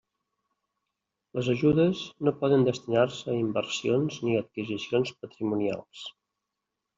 [1.39, 6.03] Les ajudes no poden destinar-se a inversions ni a adquisicions patrimonials.